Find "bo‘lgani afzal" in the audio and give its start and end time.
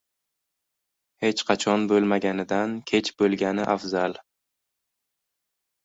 3.23-4.21